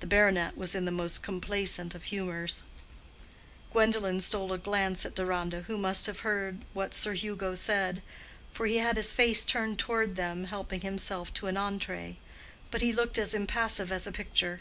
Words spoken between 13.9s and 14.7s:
as a picture.